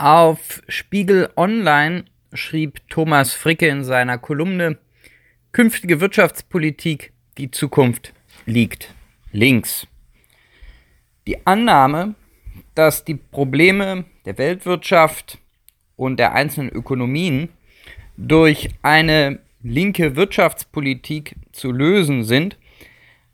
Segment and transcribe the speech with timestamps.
[0.00, 4.78] Auf Spiegel Online schrieb Thomas Fricke in seiner Kolumne
[5.52, 8.14] Künftige Wirtschaftspolitik, die Zukunft
[8.46, 8.94] liegt
[9.30, 9.86] links.
[11.26, 12.14] Die Annahme,
[12.74, 15.36] dass die Probleme der Weltwirtschaft
[15.96, 17.50] und der einzelnen Ökonomien
[18.16, 22.56] durch eine linke Wirtschaftspolitik zu lösen sind,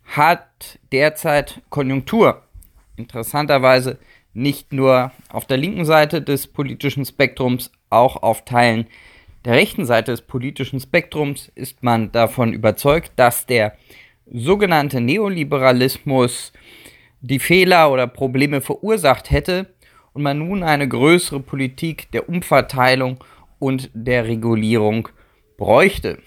[0.03, 2.43] hat derzeit Konjunktur.
[2.96, 4.01] Interessanterweise
[4.37, 8.86] nicht nur auf der linken Seite des politischen Spektrums, auch auf Teilen
[9.46, 13.76] der rechten Seite des politischen Spektrums ist man davon überzeugt, dass der
[14.26, 16.53] sogenannte Neoliberalismus
[17.21, 19.72] die Fehler oder Probleme verursacht hätte
[20.12, 23.23] und man nun eine größere Politik der Umverteilung
[23.61, 25.09] und der Regulierung
[25.57, 26.18] bräuchte.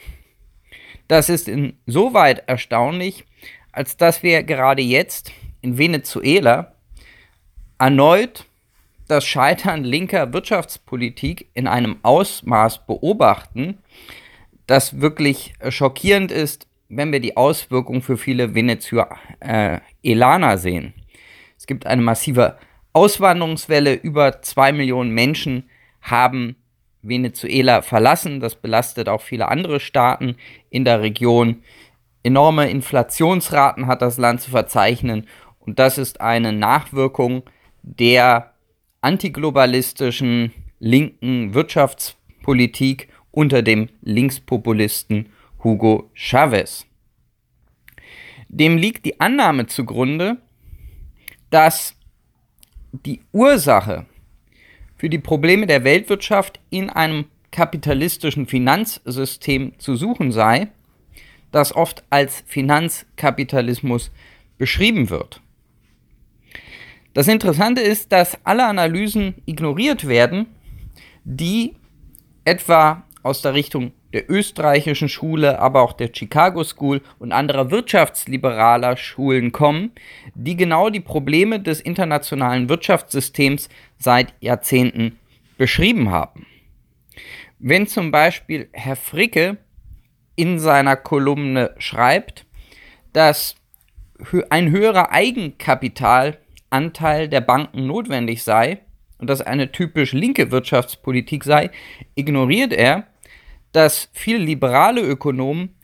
[1.09, 3.25] Das ist insoweit erstaunlich,
[3.73, 6.73] als dass wir gerade jetzt in Venezuela
[7.79, 8.45] erneut
[9.07, 13.79] das Scheitern linker Wirtschaftspolitik in einem Ausmaß beobachten,
[14.67, 20.93] das wirklich schockierend ist, wenn wir die Auswirkungen für viele Venezuelaner sehen.
[21.57, 22.57] Es gibt eine massive
[22.93, 23.95] Auswanderungswelle.
[23.95, 25.69] Über zwei Millionen Menschen
[26.01, 26.55] haben
[27.01, 28.39] Venezuela verlassen.
[28.39, 30.35] Das belastet auch viele andere Staaten
[30.69, 31.63] in der Region.
[32.23, 35.27] Enorme Inflationsraten hat das Land zu verzeichnen.
[35.59, 37.43] Und das ist eine Nachwirkung
[37.83, 38.53] der
[39.01, 45.29] antiglobalistischen linken Wirtschaftspolitik unter dem Linkspopulisten
[45.63, 46.85] Hugo Chavez.
[48.47, 50.37] Dem liegt die Annahme zugrunde,
[51.49, 51.95] dass
[52.91, 54.05] die Ursache
[54.95, 60.67] für die Probleme der Weltwirtschaft in einem kapitalistischen Finanzsystem zu suchen sei,
[61.51, 64.11] das oft als Finanzkapitalismus
[64.57, 65.41] beschrieben wird.
[67.13, 70.47] Das Interessante ist, dass alle Analysen ignoriert werden,
[71.23, 71.75] die
[72.45, 78.97] etwa aus der Richtung der österreichischen Schule, aber auch der Chicago School und anderer wirtschaftsliberaler
[78.97, 79.91] Schulen kommen,
[80.33, 85.19] die genau die Probleme des internationalen Wirtschaftssystems seit Jahrzehnten
[85.57, 86.47] beschrieben haben.
[87.59, 89.57] Wenn zum Beispiel Herr Fricke
[90.35, 92.45] in seiner Kolumne schreibt,
[93.13, 93.55] dass
[94.49, 96.37] ein höherer Eigenkapital
[96.69, 98.79] Anteil der Banken notwendig sei
[99.17, 101.71] und das eine typisch linke Wirtschaftspolitik sei,
[102.15, 103.07] ignoriert er,
[103.71, 105.75] dass viele liberale Ökonomen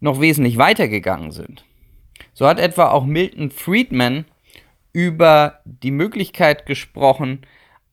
[0.00, 1.64] noch wesentlich weitergegangen sind.
[2.34, 4.24] So hat etwa auch Milton Friedman
[4.92, 7.42] über die Möglichkeit gesprochen,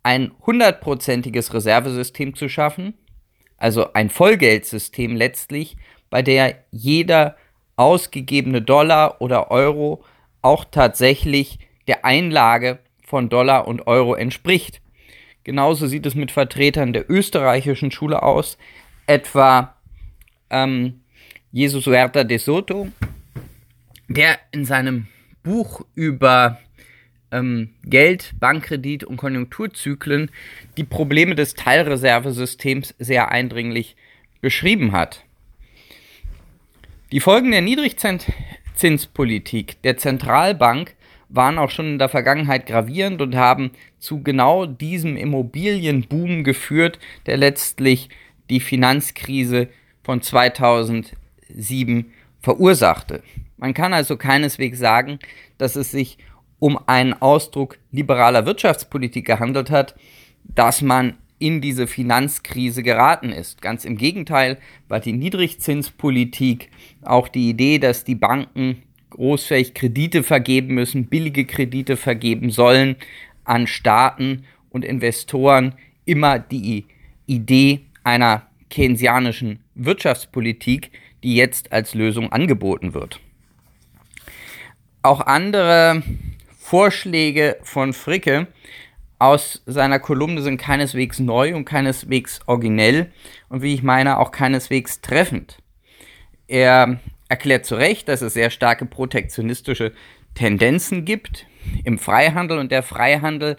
[0.04, 2.94] ein hundertprozentiges Reservesystem zu schaffen,
[3.58, 5.78] also ein Vollgeldsystem letztlich,
[6.10, 7.36] bei der jeder
[7.76, 10.04] ausgegebene Dollar oder Euro
[10.42, 14.82] auch tatsächlich der Einlage von Dollar und Euro entspricht.
[15.44, 18.58] Genauso sieht es mit Vertretern der österreichischen Schule aus,
[19.06, 19.76] etwa
[20.50, 21.02] ähm,
[21.52, 22.88] Jesus Huerta de Soto,
[24.08, 25.08] der in seinem
[25.44, 26.60] Buch über
[27.32, 30.32] ähm, Geld, Bankkredit und Konjunkturzyklen
[30.78, 33.96] die Probleme des Teilreservesystems sehr eindringlich
[34.42, 35.24] beschrieben hat.
[37.12, 40.96] Die Folgen der Niedrigzinspolitik der Zentralbank
[41.30, 47.38] waren auch schon in der Vergangenheit gravierend und haben zu genau diesem Immobilienboom geführt, der
[47.38, 48.10] letztlich
[48.50, 49.70] die Finanzkrise
[50.04, 53.24] von 2007 verursachte.
[53.58, 55.20] Man kann also keineswegs sagen,
[55.58, 56.18] dass es sich
[56.60, 59.96] um einen Ausdruck liberaler Wirtschaftspolitik gehandelt hat,
[60.44, 63.62] dass man in diese Finanzkrise geraten ist.
[63.62, 66.70] Ganz im Gegenteil war die Niedrigzinspolitik
[67.02, 68.84] auch die Idee, dass die Banken
[69.16, 72.98] großflächig Kredite vergeben müssen, billige Kredite vergeben sollen
[73.46, 76.86] an Staaten und Investoren immer die
[77.26, 80.92] Idee einer keynesianischen Wirtschaftspolitik,
[81.24, 83.20] die jetzt als Lösung angeboten wird.
[85.02, 86.04] Auch andere
[86.58, 88.48] Vorschläge von Fricke
[89.18, 93.12] aus seiner Kolumne sind keineswegs neu und keineswegs originell
[93.48, 95.58] und wie ich meine auch keineswegs treffend.
[96.48, 99.94] Er erklärt zu Recht, dass es sehr starke protektionistische
[100.36, 101.48] Tendenzen gibt
[101.84, 103.58] im Freihandel und der Freihandel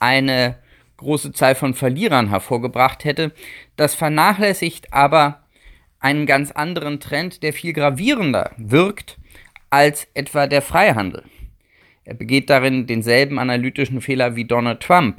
[0.00, 0.56] eine
[0.96, 3.32] große Zahl von Verlierern hervorgebracht hätte.
[3.76, 5.44] Das vernachlässigt aber
[6.00, 9.18] einen ganz anderen Trend, der viel gravierender wirkt
[9.70, 11.24] als etwa der Freihandel.
[12.04, 15.16] Er begeht darin denselben analytischen Fehler wie Donald Trump.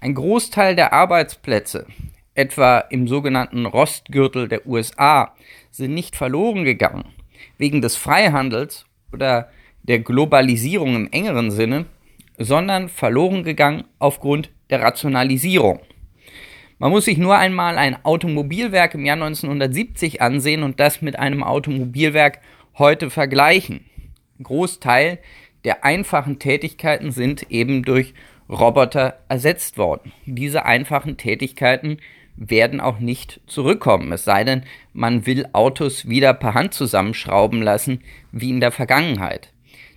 [0.00, 1.86] Ein Großteil der Arbeitsplätze,
[2.34, 5.34] etwa im sogenannten Rostgürtel der USA,
[5.70, 7.04] sind nicht verloren gegangen,
[7.60, 9.50] wegen des Freihandels oder
[9.82, 11.84] der Globalisierung im engeren Sinne,
[12.38, 15.80] sondern verloren gegangen aufgrund der Rationalisierung.
[16.78, 21.42] Man muss sich nur einmal ein Automobilwerk im Jahr 1970 ansehen und das mit einem
[21.42, 22.40] Automobilwerk
[22.78, 23.84] heute vergleichen.
[24.38, 25.18] Ein Großteil
[25.64, 28.14] der einfachen Tätigkeiten sind eben durch
[28.48, 30.12] Roboter ersetzt worden.
[30.24, 31.98] Diese einfachen Tätigkeiten
[32.40, 34.64] werden auch nicht zurückkommen, es sei denn,
[34.94, 38.00] man will Autos wieder per Hand zusammenschrauben lassen,
[38.32, 39.52] wie in der Vergangenheit.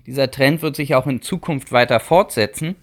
[0.05, 2.75] Dieser Trend wird sich auch in Zukunft weiter fortsetzen,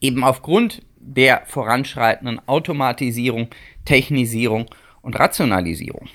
[0.00, 3.48] eben aufgrund der voranschreitenden Automatisierung,
[3.84, 4.66] Technisierung
[5.02, 6.08] und Rationalisierung.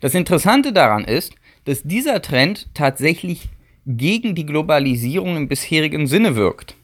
[0.00, 1.34] Das Interessante daran ist,
[1.64, 3.48] dass dieser Trend tatsächlich
[3.86, 6.76] gegen die Globalisierung im bisherigen Sinne wirkt.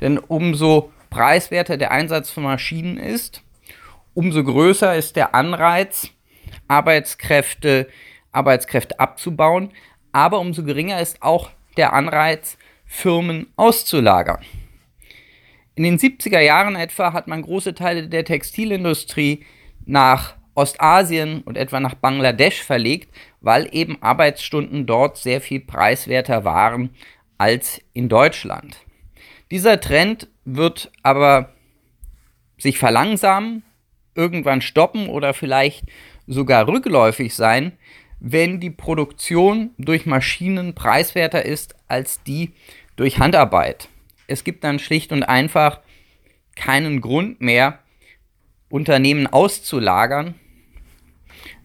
[0.00, 3.42] Denn umso preiswerter der Einsatz von Maschinen ist,
[4.14, 6.10] umso größer ist der Anreiz,
[6.68, 7.88] Arbeitskräfte,
[8.32, 9.72] Arbeitskräfte abzubauen,
[10.12, 12.56] aber umso geringer ist auch der Anreiz,
[12.86, 14.44] Firmen auszulagern.
[15.74, 19.44] In den 70er Jahren etwa hat man große Teile der Textilindustrie
[19.84, 26.90] nach Ostasien und etwa nach Bangladesch verlegt, weil eben Arbeitsstunden dort sehr viel preiswerter waren
[27.38, 28.78] als in Deutschland.
[29.50, 31.52] Dieser Trend wird aber
[32.56, 33.64] sich verlangsamen,
[34.14, 35.84] irgendwann stoppen oder vielleicht
[36.26, 37.72] sogar rückläufig sein,
[38.20, 42.52] wenn die Produktion durch Maschinen preiswerter ist als die
[42.96, 43.88] durch Handarbeit.
[44.26, 45.80] Es gibt dann schlicht und einfach
[46.56, 47.80] keinen Grund mehr,
[48.70, 50.34] Unternehmen auszulagern,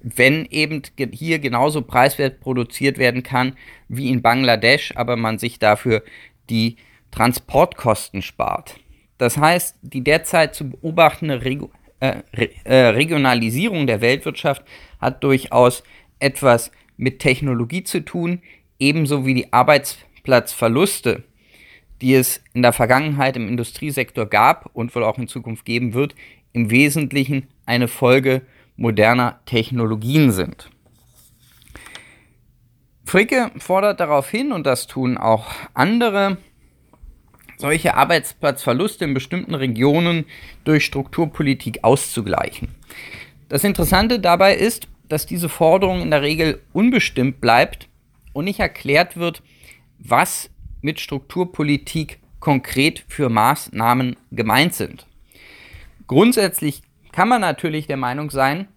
[0.01, 0.81] wenn eben
[1.11, 3.55] hier genauso preiswert produziert werden kann
[3.87, 6.03] wie in Bangladesch, aber man sich dafür
[6.49, 6.77] die
[7.11, 8.79] Transportkosten spart.
[9.17, 11.69] Das heißt, die derzeit zu beobachtende Regu
[11.99, 12.21] äh,
[12.63, 14.63] äh, Regionalisierung der Weltwirtschaft
[14.99, 15.83] hat durchaus
[16.19, 18.41] etwas mit Technologie zu tun,
[18.79, 21.23] ebenso wie die Arbeitsplatzverluste,
[22.01, 26.15] die es in der Vergangenheit im Industriesektor gab und wohl auch in Zukunft geben wird,
[26.53, 28.41] im Wesentlichen eine Folge
[28.75, 30.69] moderner Technologien sind.
[33.05, 36.37] Fricke fordert darauf hin, und das tun auch andere,
[37.59, 40.25] solche Arbeitsplatzverluste in bestimmten Regionen
[40.63, 42.69] durch Strukturpolitik auszugleichen.
[43.49, 47.89] Das Interessante dabei ist, dass diese Forderung in der Regel unbestimmt bleibt
[48.31, 49.43] und nicht erklärt wird,
[49.97, 50.49] was
[50.81, 55.05] mit Strukturpolitik konkret für Maßnahmen gemeint sind.
[56.07, 56.81] Grundsätzlich
[57.11, 58.69] kann man natürlich der Meinung sein,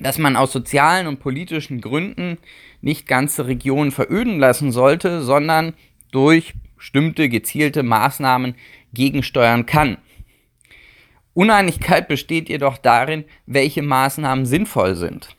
[0.00, 2.38] dass man aus sozialen und politischen Gründen
[2.80, 5.74] nicht ganze Regionen veröden lassen sollte, sondern
[6.14, 8.54] durch bestimmte gezielte Maßnahmen
[8.92, 9.98] gegensteuern kann.
[11.32, 15.36] Uneinigkeit besteht jedoch darin, welche Maßnahmen sinnvoll sind.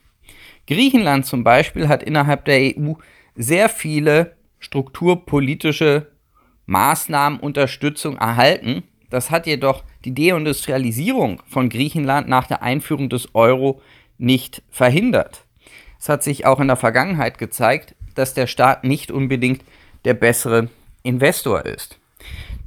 [0.66, 2.94] Griechenland zum Beispiel hat innerhalb der EU
[3.34, 6.10] sehr viele strukturpolitische
[6.66, 8.82] Maßnahmen Unterstützung erhalten.
[9.08, 13.80] Das hat jedoch die Deindustrialisierung von Griechenland nach der Einführung des Euro
[14.18, 15.44] nicht verhindert.
[15.98, 19.62] Es hat sich auch in der Vergangenheit gezeigt, dass der Staat nicht unbedingt
[20.06, 20.70] der bessere
[21.02, 21.98] Investor ist.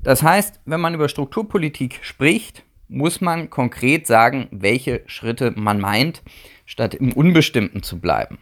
[0.03, 6.21] Das heißt, wenn man über Strukturpolitik spricht, muss man konkret sagen, welche Schritte man meint,
[6.65, 8.39] statt im Unbestimmten zu bleiben.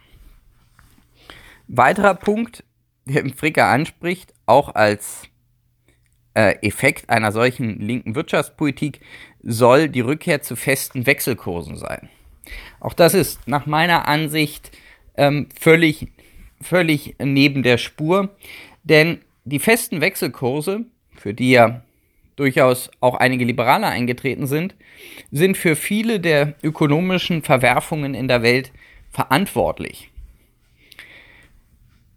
[1.68, 2.64] Weiterer Punkt,
[3.04, 5.28] der im Fricker anspricht, auch als
[6.34, 9.00] äh, Effekt einer solchen linken Wirtschaftspolitik,
[9.42, 12.08] soll die Rückkehr zu festen Wechselkursen sein.
[12.80, 14.76] Auch das ist nach meiner Ansicht
[15.16, 16.08] ähm, völlig,
[16.60, 18.34] völlig neben der Spur,
[18.88, 20.84] denn die festen Wechselkurse,
[21.16, 21.82] für die ja
[22.36, 24.74] durchaus auch einige Liberale eingetreten sind,
[25.30, 28.72] sind für viele der ökonomischen Verwerfungen in der Welt
[29.10, 30.10] verantwortlich.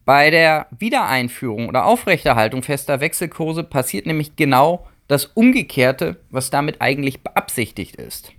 [0.05, 7.21] Bei der Wiedereinführung oder Aufrechterhaltung fester Wechselkurse passiert nämlich genau das Umgekehrte, was damit eigentlich
[7.21, 8.33] beabsichtigt ist.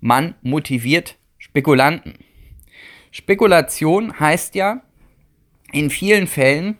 [0.00, 2.14] Man motiviert Spekulanten.
[3.10, 4.82] Spekulation heißt ja
[5.72, 6.78] in vielen Fällen,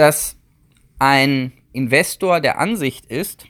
[0.00, 0.38] dass
[0.98, 3.44] ein Investor der Ansicht ist,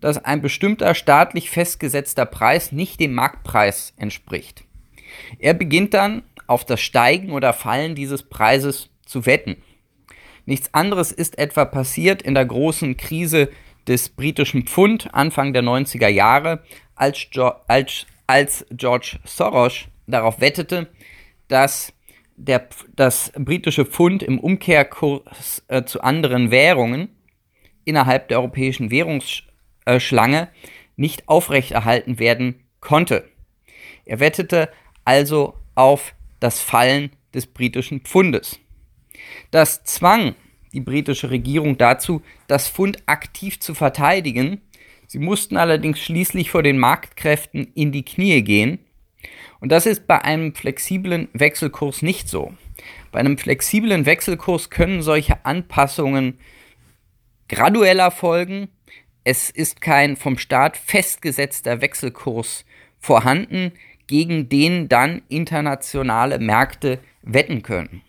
[0.00, 4.64] dass ein bestimmter staatlich festgesetzter Preis nicht dem Marktpreis entspricht.
[5.38, 9.62] Er beginnt dann auf das Steigen oder Fallen dieses Preises zu wetten.
[10.46, 13.50] Nichts anderes ist etwa passiert in der großen Krise
[13.86, 16.64] des britischen Pfund Anfang der 90er Jahre,
[16.96, 17.28] als,
[18.72, 20.88] George Soros darauf wettete,
[21.46, 21.93] dass
[22.36, 27.08] der, das britische Pfund im Umkehrkurs äh, zu anderen Währungen
[27.84, 30.48] innerhalb der europäischen Währungsschlange
[30.96, 33.28] nicht aufrechterhalten werden konnte.
[34.04, 34.70] Er wettete
[35.04, 38.60] also auf das Fallen des britischen Pfundes.
[39.50, 40.34] Das zwang
[40.72, 44.60] die britische Regierung dazu, das Pfund aktiv zu verteidigen,
[45.06, 48.80] Sie mussten allerdings schließlich vor den Marktkräften in die Knie gehen.
[49.64, 52.52] Und das ist bei einem flexiblen Wechselkurs nicht so.
[53.12, 56.38] Bei einem flexiblen Wechselkurs können solche Anpassungen
[57.48, 58.68] graduell erfolgen.
[59.24, 62.66] Es ist kein vom Staat festgesetzter Wechselkurs
[63.00, 63.72] vorhanden,
[64.06, 68.02] gegen den dann internationale Märkte wetten können.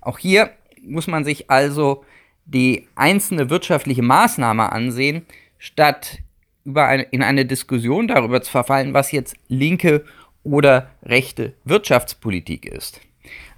[0.00, 2.04] Auch hier muss man sich also
[2.44, 5.26] die einzelne wirtschaftliche Maßnahme ansehen,
[5.58, 6.20] statt
[6.64, 10.04] über eine, in eine Diskussion darüber zu verfallen, was jetzt linke
[10.44, 13.00] oder rechte Wirtschaftspolitik ist.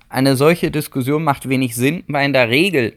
[0.09, 2.95] Eine solche Diskussion macht wenig Sinn, weil in der Regel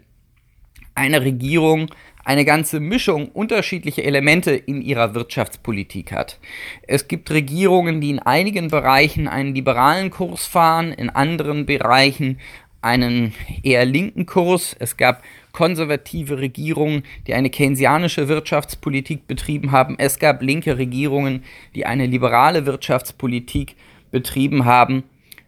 [0.96, 1.89] eine Regierung
[2.24, 6.39] eine ganze Mischung unterschiedlicher Elemente in ihrer Wirtschaftspolitik hat.
[6.84, 12.39] Es gibt Regierungen, die in einigen Bereichen einen liberalen Kurs fahren, in anderen Bereichen
[12.82, 13.34] einen
[13.64, 14.76] eher linken Kurs.
[14.80, 19.96] Es gab konservative Regierungen, die eine keynesianische Wirtschaftspolitik betrieben haben.
[19.98, 21.44] Es gab linke Regierungen,
[21.76, 23.76] die eine liberale Wirtschaftspolitik
[24.12, 25.04] betrieben haben.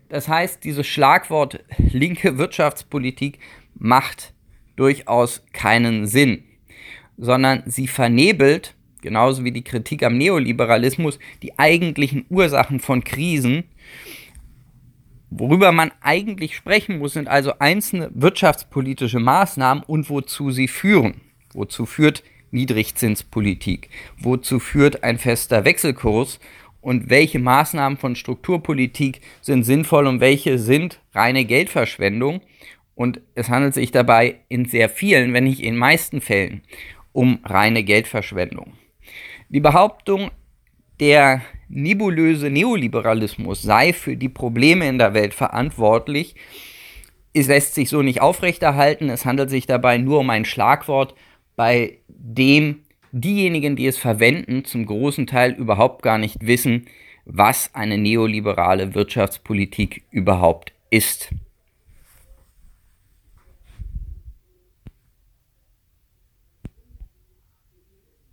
[0.09, 3.39] Das heißt, dieses Schlagwort linke Wirtschaftspolitik
[3.75, 4.33] macht
[4.75, 6.43] durchaus keinen Sinn,
[7.17, 13.63] sondern sie vernebelt, genauso wie die Kritik am Neoliberalismus, die eigentlichen Ursachen von Krisen
[15.33, 21.21] Worüber man eigentlich sprechen muss, sind also einzelne wirtschaftspolitische Maßnahmen und wozu sie führen.
[21.53, 22.21] Wozu führt
[22.51, 23.89] Niedrigzinspolitik?
[24.17, 26.41] Wozu führt ein fester Wechselkurs?
[26.81, 32.41] Und welche Maßnahmen von Strukturpolitik sind sinnvoll und welche sind reine Geldverschwendung?
[32.93, 36.61] Und es handelt sich dabei in sehr vielen, wenn nicht in meisten Fällen,
[37.13, 38.73] um reine Geldverschwendung.
[39.47, 40.31] Die Behauptung,
[40.99, 46.35] der nebulöse Neoliberalismus sei für die Probleme in der Welt verantwortlich,
[47.33, 49.09] es lässt sich so nicht aufrechterhalten.
[49.09, 51.15] Es handelt sich dabei nur um ein Schlagwort,
[51.55, 52.79] bei dem
[53.11, 56.87] diejenigen, die es verwenden, zum großen Teil überhaupt gar nicht wissen,
[57.25, 61.29] was eine neoliberale Wirtschaftspolitik überhaupt ist.